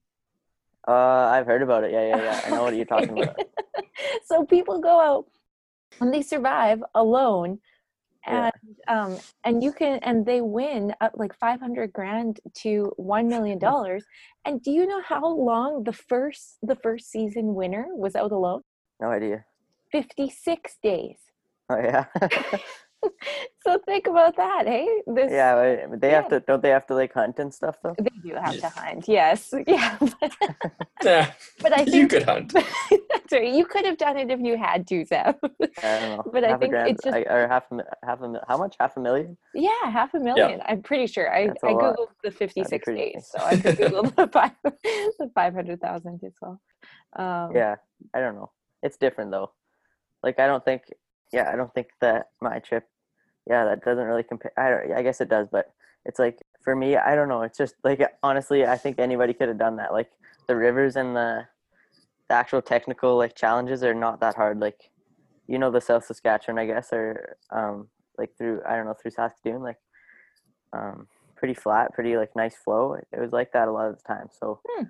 [0.87, 0.93] Yeah.
[0.93, 3.37] uh i've heard about it yeah yeah yeah i know what you're talking about
[4.25, 5.25] so people go out
[6.01, 7.59] and they survive alone
[8.27, 8.49] Yeah.
[8.49, 9.11] and um
[9.43, 14.03] and you can and they win up like 500 grand to 1 million dollars
[14.45, 18.61] and do you know how long the first the first season winner was out alone
[19.01, 19.45] No idea.
[19.91, 21.19] 56 days
[21.69, 22.05] Oh yeah.
[23.65, 26.39] so think about that hey this yeah, but- but they have to.
[26.41, 27.95] Don't they have to like hunt and stuff though?
[27.99, 28.61] they do have Yeah.
[28.61, 30.31] to hunt yes yeah but,
[31.03, 32.53] Yeah, but i you could hunt.
[33.29, 35.35] sorry, you could have done it if you had to Zev.
[35.83, 36.23] I don't know.
[36.31, 38.75] But I think grand, it's just- I- or half a half a how much?
[38.79, 39.37] Half a million?
[39.53, 40.65] yeah half a million Yeah.
[40.69, 41.95] i'm pretty sure i That's a i lot.
[41.97, 43.31] googled the 56 pretty days nice.
[43.31, 46.59] so i could google the, five, the 500000 as well
[47.17, 47.75] um Yeah,
[48.15, 48.49] I don't know.
[48.81, 49.51] It's different though.
[50.23, 50.81] Like I don't think.
[51.31, 52.85] Yeah, I don't think that my trip.
[53.49, 54.51] Yeah, that doesn't really compare.
[54.57, 55.73] I don't, I guess it does, but
[56.05, 57.41] it's like for me, I don't know.
[57.41, 59.91] It's just like honestly, I think anybody could have done that.
[59.93, 60.09] Like
[60.47, 61.47] the rivers and the
[62.29, 64.59] the actual technical like challenges are not that hard.
[64.59, 64.89] Like
[65.47, 69.11] you know the South Saskatchewan, I guess, or um like through I don't know through
[69.11, 69.77] Saskatoon, like
[70.71, 72.93] um pretty flat, pretty like nice flow.
[72.93, 74.29] It was like that a lot of the time.
[74.31, 74.85] So Hmm.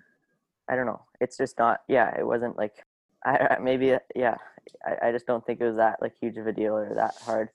[0.70, 1.02] I don't know.
[1.20, 1.82] It's just not.
[1.88, 2.86] Yeah, it wasn't like
[3.26, 4.38] I maybe yeah.
[4.86, 7.16] I, I just don't think it was that like huge of a deal or that
[7.22, 7.50] hard.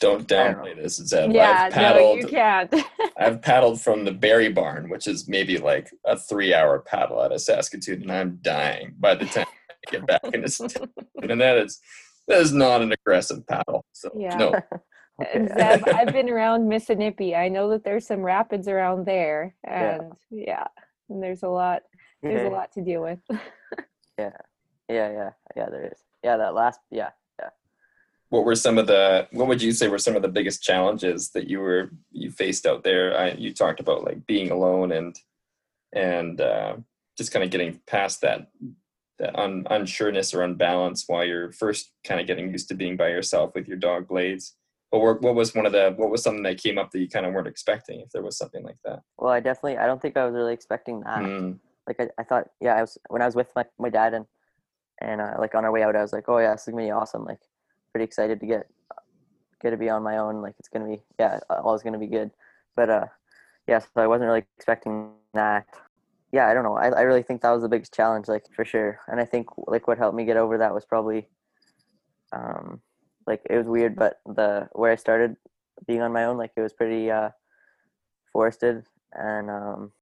[0.00, 0.62] Don't I don't know.
[0.62, 1.34] downplay this, Zev.
[1.34, 2.18] yeah I've no paddled.
[2.18, 2.74] you can't
[3.18, 7.40] I've paddled from the Berry Barn, which is maybe like a three-hour paddle out of
[7.40, 10.90] Saskatoon, and I'm dying by the time I get back into Saskatoon.
[11.22, 11.80] And that is
[12.28, 13.84] that is not an aggressive paddle.
[13.92, 14.36] So Yeah.
[14.36, 14.54] no,
[15.34, 17.36] And Zev, I've been around Missinipe.
[17.36, 20.66] I know that there's some rapids around there, and yeah,
[21.10, 21.82] and there's a lot.
[22.22, 22.54] There's a mm-hmm.
[22.54, 23.18] lot to deal with.
[24.18, 24.30] Yeah,
[24.88, 25.66] yeah, yeah, yeah.
[25.70, 25.98] There is.
[26.24, 26.80] Yeah, that last.
[26.90, 27.10] Yeah,
[28.30, 31.30] what were some of the what would you say were some of the biggest challenges
[31.30, 33.16] that you were you faced out there?
[33.18, 35.16] I, you talked about like being alone and
[35.92, 36.76] and uh,
[37.18, 38.46] just kind of getting past that
[39.18, 43.08] that un, unsureness or unbalance while you're first kind of getting used to being by
[43.08, 44.54] yourself with your dog Blaze.
[44.90, 47.26] What what was one of the what was something that came up that you kind
[47.26, 49.00] of weren't expecting if there was something like that?
[49.18, 49.78] Well, I definitely.
[49.78, 51.18] I don't think I was really expecting that.
[51.18, 52.48] Mm, Like I, I thought.
[52.60, 54.24] Yeah, I was when I was with my my dad and
[55.00, 56.84] and uh, like on our way out, I was like, oh yeah, this is gonna
[56.84, 57.24] be awesome.
[57.24, 57.40] Like
[57.92, 58.66] pretty excited to get
[59.62, 60.42] get to be on my own.
[60.42, 62.30] Like it's gonna be yeah, all is gonna be good.
[62.76, 63.06] But uh,
[63.68, 65.66] yeah, so I wasn't really expecting that.
[66.32, 66.76] Yeah, I don't know.
[66.76, 69.00] I I really think that was the biggest challenge, like for sure.
[69.08, 71.28] And I think like what helped me get over that was probably
[72.32, 72.80] um
[73.26, 75.36] like it was weird, but the where I started
[75.86, 77.30] being on my own, like it was pretty uh
[78.32, 79.92] forested and um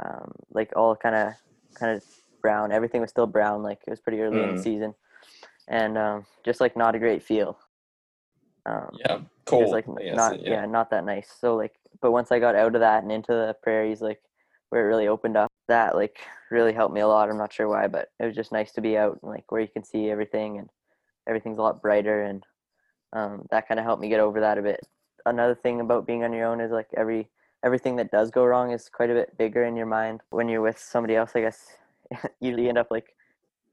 [0.00, 1.32] um like all kind of
[1.78, 2.04] kind of
[2.42, 2.72] brown.
[2.72, 3.62] Everything was still brown.
[3.62, 4.62] Like it was pretty early in the Mm.
[4.62, 4.94] season,
[5.68, 7.58] and um just like not a great feel.
[8.66, 9.70] Um, yeah, cold.
[9.70, 10.66] like I guess, not yeah.
[10.66, 13.56] not that nice so like but once i got out of that and into the
[13.62, 14.20] prairies like
[14.70, 16.18] where it really opened up that like
[16.50, 18.80] really helped me a lot i'm not sure why but it was just nice to
[18.80, 20.68] be out and like where you can see everything and
[21.26, 22.44] everything's a lot brighter and
[23.14, 24.80] um, that kind of helped me get over that a bit
[25.24, 27.28] another thing about being on your own is like every
[27.64, 30.60] everything that does go wrong is quite a bit bigger in your mind when you're
[30.60, 31.68] with somebody else i guess
[32.40, 33.14] usually end up like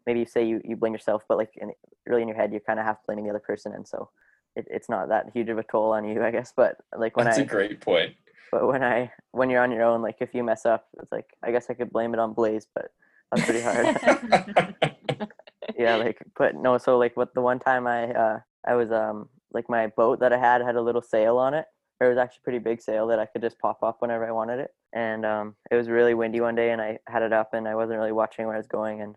[0.05, 1.71] maybe you say you, you blame yourself but like in,
[2.05, 4.09] really in your head you're kind of half blaming the other person and so
[4.55, 6.53] it, it's not that huge of a toll on you, I guess.
[6.55, 8.15] But like when That's I, a great point.
[8.51, 11.27] but when I, when you're on your own, like if you mess up, it's like
[11.43, 12.91] I guess I could blame it on Blaze, but
[13.31, 15.29] that's pretty hard.
[15.77, 16.77] yeah, like but no.
[16.77, 20.33] So like what the one time I, uh, I was um like my boat that
[20.33, 21.65] I had had a little sail on it.
[22.01, 24.31] It was actually a pretty big sail that I could just pop up whenever I
[24.31, 24.71] wanted it.
[24.91, 27.75] And um, it was really windy one day, and I had it up, and I
[27.75, 29.15] wasn't really watching where I was going, and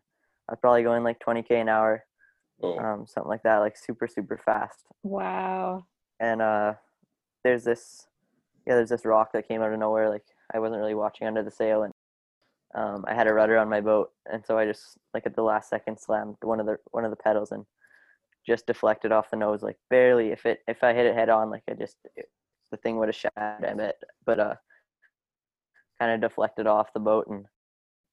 [0.48, 2.04] I was probably going like 20k an hour,
[2.62, 4.84] oh, um, something like that, like super super fast.
[5.02, 5.84] wow.
[6.20, 6.72] and uh
[7.44, 8.06] there's this
[8.66, 11.42] yeah there's this rock that came out of nowhere like i wasn't really watching under
[11.42, 11.92] the sail and
[12.74, 15.42] um i had a rudder on my boat and so i just like at the
[15.42, 17.64] last second slammed one of the one of the pedals and
[18.46, 21.50] just deflected off the nose like barely if it if i hit it head on
[21.50, 22.26] like i just it,
[22.70, 24.54] the thing would have shattered a bit but uh
[25.98, 27.46] kind of deflected off the boat and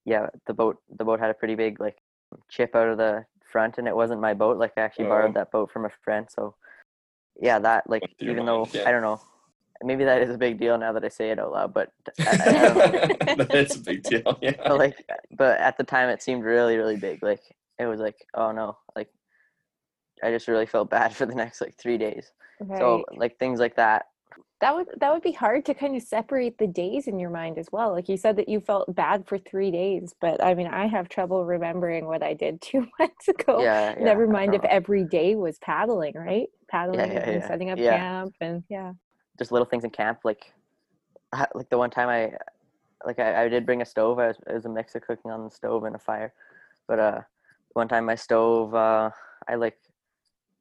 [0.06, 1.98] yeah the boat the boat had a pretty big like
[2.50, 5.10] chip out of the front and it wasn't my boat like i actually Oh.
[5.10, 6.56] borrowed that boat from a friend so
[7.41, 8.88] yeah that like Went through your even though yeah.
[8.88, 9.19] i don't know
[9.84, 12.24] maybe that is a big deal now that i say it out loud but I,
[12.28, 14.38] I, I don't know it's a big deal.
[14.41, 14.54] Yeah.
[14.67, 15.06] but like
[15.38, 17.41] but at the time it seemed really really big like
[17.80, 19.10] it was like oh no like
[20.24, 22.80] i just really felt bad for the next like three days Right.
[22.80, 24.06] so like things like that
[24.62, 27.58] that would that would be hard to kind of separate the days in your mind
[27.58, 27.92] as well.
[27.92, 31.10] Like you said that you felt bad for three days, but I mean I have
[31.10, 33.62] trouble remembering what I did two months ago.
[33.62, 36.48] yeah, yeah Never mind if every day was paddling, right?
[36.70, 37.48] Paddling yeah, and yeah.
[37.48, 38.94] setting up camp and yeah.
[39.38, 40.54] just little things in camp like
[41.54, 42.32] like the one time i
[43.06, 45.32] like i, I did bring a stove I was, it was a mix of cooking
[45.32, 46.34] on the stove and a fire
[46.88, 47.22] but uh
[47.74, 49.10] one time my stove uh
[49.48, 49.78] i like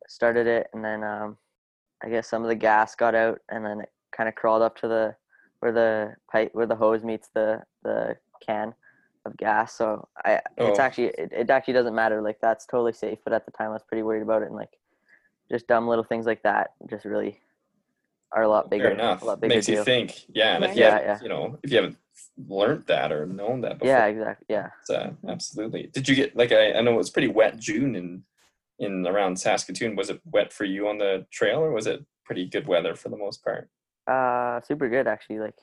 [0.08, 1.36] started it and then um
[2.04, 4.76] I guess some of the gas got out, and then it kind of crawled up
[4.78, 5.16] to the
[5.60, 8.74] where the pipe where the hose meets the the can
[9.24, 9.74] of gas.
[9.74, 10.82] So I it's Oh.
[10.82, 12.20] actually it, it actually doesn't matter.
[12.20, 13.18] Like that's totally safe.
[13.24, 14.78] But at the time, I was pretty worried about it, and like
[15.50, 17.40] just dumb little things like that just really
[18.32, 18.84] are a lot bigger.
[18.84, 19.22] Fair enough.
[19.22, 20.24] A lot bigger Makes you think.
[20.28, 21.18] Yeah, and if you Yeah, haven't, yeah.
[21.22, 21.96] you know, if you haven't
[22.48, 24.46] learned that or known that before, Yeah, exactly.
[24.48, 24.70] Yeah.
[24.80, 25.88] it's, uh, absolutely.
[25.92, 28.24] Did you get like I, I know it was pretty wet June in
[28.78, 29.96] in around Saskatoon.
[29.96, 33.08] Was it wet for you on the trail, or was it pretty good weather for
[33.08, 33.68] the most part?
[34.06, 35.38] Uh, super good actually.
[35.38, 35.56] Like,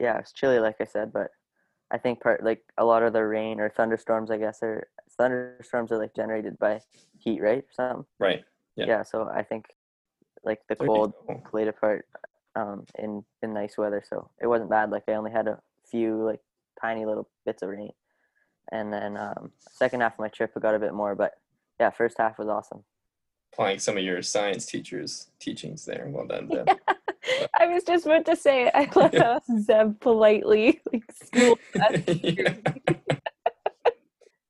[0.00, 1.30] yeah, it's chilly, like I said, but
[1.90, 5.92] I think part like a lot of the rain or thunderstorms, I guess, are thunderstorms
[5.92, 6.80] are like generated by
[7.18, 7.58] heat, right?
[7.58, 8.04] Or something.
[8.18, 8.44] Right.
[8.76, 8.86] Yeah.
[8.88, 9.02] Yeah.
[9.02, 9.66] so I think
[10.44, 11.14] like the There cold
[11.50, 12.06] played a part
[12.54, 14.90] um in in nice weather, so it wasn't bad.
[14.90, 16.40] Like I only had a few like
[16.80, 17.92] tiny little bits of rain,
[18.72, 21.34] and then um second half of my trip I got a bit more, but
[21.80, 22.84] yeah, first half was awesome.
[23.52, 26.06] Applying some of your science teachers' teachings there.
[26.08, 26.68] Well done, Deb.
[27.58, 31.58] I was just about to say, I love how Zev politely like school.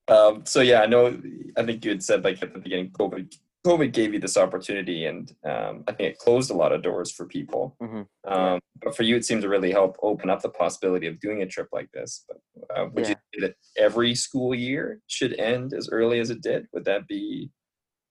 [0.09, 1.19] um, so yeah, I know.
[1.57, 5.07] I think you had said like at the beginning, COVID, COVID gave you this opportunity,
[5.07, 7.77] and um, I think it closed a lot of doors for people.
[7.83, 8.07] Mhm.
[8.27, 11.43] Um, but for you, it seemed to really help open up the possibility of doing
[11.43, 12.25] a trip like this.
[12.29, 12.39] But
[12.77, 16.67] uh, would you say that every school year should end as early as it did?
[16.73, 17.51] Would that be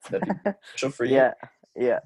[0.10, 1.15] that be beneficial for you?
[1.15, 1.34] Yeah,
[1.76, 2.00] yeah,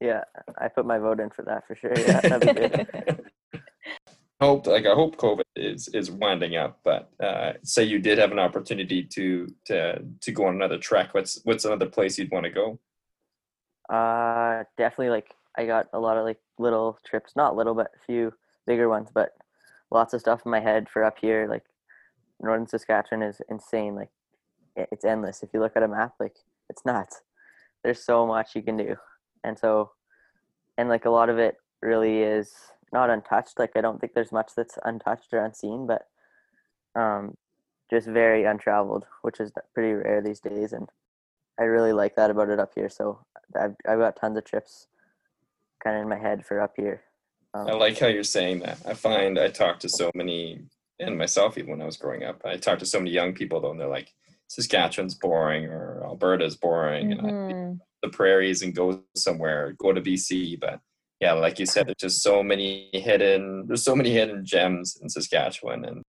[0.00, 0.24] yeah.
[0.58, 1.92] I put my vote in for that for sure.
[1.96, 3.30] Yeah, that'd be good.
[4.40, 8.32] hope like I hope COVID is is winding up, but uh, say you did have
[8.32, 11.14] an opportunity to to to go on another trek.
[11.14, 12.80] What's what's another place you'd want to go?
[13.88, 15.10] Uh, definitely.
[15.10, 18.32] Like I got a lot of like little trips, not little, but a few
[18.66, 19.10] bigger ones.
[19.12, 19.30] But
[19.90, 21.46] lots of stuff in my head for up here.
[21.48, 21.64] Like
[22.40, 23.94] northern Saskatchewan is insane.
[23.94, 24.10] Like
[24.76, 25.42] it's endless.
[25.42, 26.36] If you look at a map, like
[26.68, 27.22] it's nuts.
[27.84, 28.96] There's so much you can do,
[29.44, 29.90] and so
[30.76, 32.52] and like a lot of it really is
[32.92, 33.58] not untouched.
[33.58, 36.06] Like I don't think there's much that's untouched or unseen, but
[37.00, 37.36] um,
[37.90, 40.72] just very untraveled, which is pretty rare these days.
[40.72, 40.88] And
[41.58, 42.88] I really like that about it up here.
[42.88, 43.20] So
[43.54, 44.88] I've I've got tons of trips
[45.82, 47.02] kind of in my head for up here.
[47.54, 48.78] Um, I like how you're saying that.
[48.86, 50.60] I find I talk to so many,
[50.98, 53.60] and myself even when I was growing up, I talked to so many young people
[53.60, 54.12] though, and they're like,
[54.48, 57.80] Saskatchewan's boring or Alberta's boring, and I Mhm.
[58.02, 60.56] the prairies and go somewhere, go to BC.
[60.60, 60.80] But
[61.20, 63.66] yeah, like you said, there's just so many hidden.
[63.66, 66.02] There's so many hidden gems in Saskatchewan and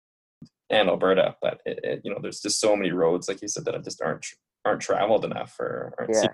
[0.71, 1.37] and Alberta.
[1.43, 4.01] But it, it, you know, there's just so many roads, like you said, that just
[4.03, 4.27] aren't
[4.65, 6.31] aren't traveled enough, or aren't yeah, seen.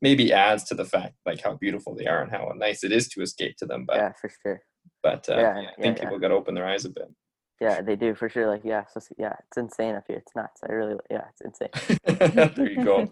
[0.00, 3.08] Maybe adds to the fact like how beautiful they are and how nice it is
[3.08, 3.84] to escape to them.
[3.86, 4.62] But yeah, for sure.
[5.02, 6.04] but uh, Yeah, yeah, I think yeah.
[6.04, 7.10] people got to open their eyes a bit.
[7.60, 8.46] Yeah, they do for sure.
[8.46, 10.18] Like yeah, so yeah, it's insane up here.
[10.18, 10.60] It's nuts.
[10.68, 12.50] I really yeah, it's insane.
[12.54, 13.08] there you go.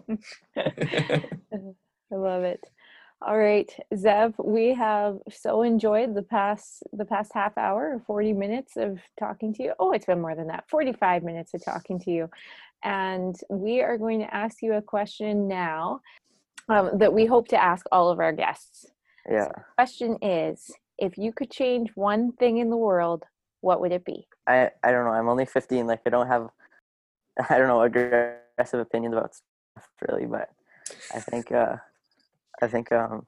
[0.57, 2.63] I love it.
[3.21, 8.33] All right, Zev, we have so enjoyed the past the past half hour or 40
[8.33, 9.73] minutes of talking to you.
[9.79, 10.65] Oh, it's been more than that.
[10.69, 12.29] 45 minutes of talking to you.
[12.83, 16.01] And we are going to ask you a question now
[16.69, 18.85] um, that we hope to ask all of our guests.
[19.29, 23.23] Yeah, Question is, if you could change one thing in the world,
[23.61, 24.27] what would it be?
[24.47, 25.11] I I don't know.
[25.11, 25.87] I'm only 15.
[25.87, 26.49] Like I don't have
[27.49, 30.49] I don't know aggressive opinions about stuff really, but
[31.13, 31.77] I think uh
[32.61, 33.25] I think um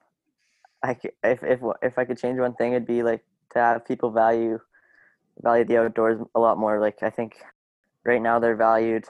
[0.83, 3.23] I c- if if if I could change one thing, it'd be like
[3.53, 4.59] to have people value
[5.41, 6.79] value the outdoors a lot more.
[6.79, 7.33] Like I think
[8.07, 9.05] right now they're valued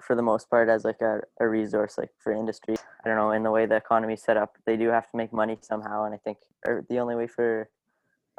[0.00, 2.76] for the most part as like a, a resource like for industry.
[3.04, 5.32] I don't know in the way the economy's set up, they do have to make
[5.32, 7.68] money somehow, and I think the only way for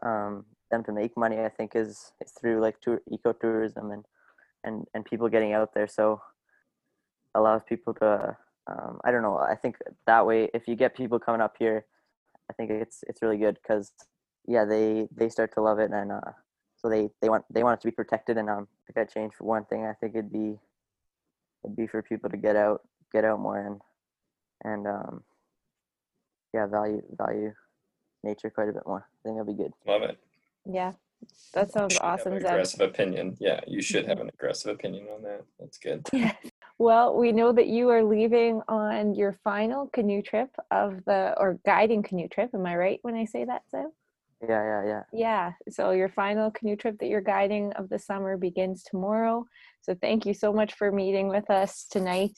[0.02, 4.06] um, them to make money, I think, is is through like tour ecotourism and
[4.64, 5.88] and and people getting out there.
[5.88, 6.22] So
[7.36, 8.36] allows people to
[8.68, 9.38] um, I don't know.
[9.38, 11.86] I think that way, if you get people coming up here,
[12.50, 13.92] I think it's it's really good because
[14.48, 16.32] yeah, they they start to love it and uh,
[16.78, 18.38] so they they want they want it to be protected.
[18.38, 20.58] And um, if I could change for one thing, I think it'd be
[21.64, 23.82] it'd be for people to get out get out more and
[24.64, 25.24] and um,
[26.54, 27.54] yeah, value value
[28.24, 29.08] nature quite a bit more.
[29.08, 29.74] I think that'd be good.
[29.86, 30.18] Love it.
[30.70, 30.94] Yeah,
[31.54, 32.50] that sounds should have awesome, an Zev.
[32.50, 33.38] aggressive opinion.
[33.40, 35.44] Yeah, you should have an aggressive opinion on that.
[35.60, 36.08] That's good.
[36.14, 36.34] Yeah.
[36.80, 41.58] Well, we know that you are leaving on your final canoe trip of the, or
[41.66, 42.52] guiding canoe trip.
[42.54, 43.90] Am I right when I say that, Zev?
[44.42, 45.04] Yeah, yeah, yeah.
[45.14, 45.52] Yeah.
[45.70, 49.46] So your final canoe trip that you're guiding of the summer begins tomorrow.
[49.82, 52.38] So thank you so much for meeting with us tonight,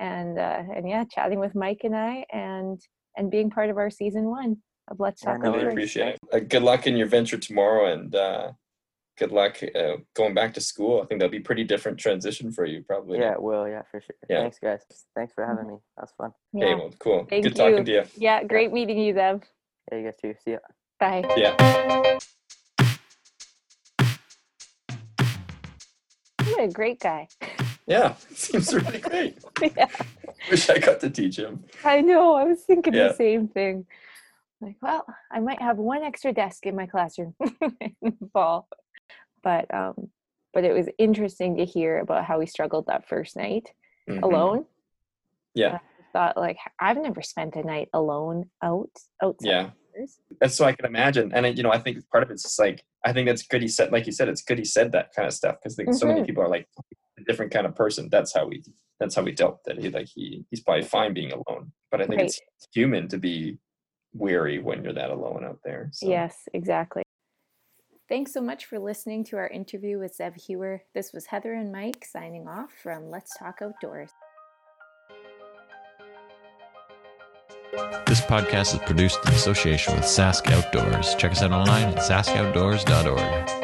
[0.00, 2.78] and uh, and yeah, chatting with Mike and I, and
[3.16, 4.56] and being part of our season one
[4.88, 5.72] of Let's Yeah, Talk no Really Outdoors.
[5.74, 6.18] appreciate it.
[6.32, 8.52] Uh, good luck in your venture tomorrow, and uh,
[9.18, 11.00] good luck uh, going back to school.
[11.02, 13.18] I think that'll be pretty different transition for you, probably.
[13.20, 13.66] Yeah, it will.
[13.66, 14.16] Yeah, for sure.
[14.28, 14.40] Yeah.
[14.42, 14.80] Thanks, guys.
[15.14, 15.76] Thanks for having me.
[15.96, 16.32] That was fun.
[16.56, 16.76] Okay, Yeah.
[16.76, 17.26] well, cool.
[17.30, 18.02] Thank good talking to you.
[18.16, 18.44] Yeah.
[18.44, 19.42] Great meeting you, Zev.
[19.90, 20.34] Yeah, you guys too.
[20.44, 20.58] See ya.
[20.98, 21.22] Bye.
[21.36, 21.54] Yeah.
[26.44, 27.28] What a great guy.
[27.86, 28.14] Yeah.
[28.34, 29.38] Seems really great.
[29.76, 29.86] yeah.
[30.50, 31.64] Wish I got to teach him.
[31.84, 32.34] I know.
[32.34, 33.08] I was thinking Yeah.
[33.08, 33.86] the same thing.
[34.60, 38.68] Like, well, I might have one extra desk in my classroom in the fall.
[39.42, 40.10] But um,
[40.52, 43.70] but it was interesting to hear about how he struggled that first night
[44.10, 44.22] Mhm.
[44.22, 44.64] alone.
[45.54, 45.74] Yeah.
[45.76, 45.80] I
[46.12, 48.90] thought like I've never spent a night alone out
[49.22, 49.48] outside.
[49.48, 49.70] Yeah.
[50.40, 52.58] And so I can imagine, and I- you know, I think part of it's just
[52.58, 53.62] like I think that's good.
[53.62, 56.06] He said, like you said, it's good he said that kind of stuff because so
[56.06, 56.26] many Mhm.
[56.26, 56.68] people are like
[57.18, 58.08] a different kind of person.
[58.10, 58.62] That's how we.
[59.00, 59.62] That's how we dealt.
[59.64, 62.40] That he like he he's probably fine being alone, but I think it's
[62.72, 63.58] human to be
[64.12, 65.90] weary when you're that alone out there.
[65.92, 66.08] So.
[66.08, 67.02] Yes, exactly.
[68.08, 70.80] Thanks so much for listening to our interview with Zev Heuer.
[70.94, 74.10] This was Heather and Mike signing off from Let's Talk Outdoors.
[78.06, 81.14] This podcast is produced in association with Sask Outdoors.
[81.16, 83.57] Check us out online at saskoutdoors.org.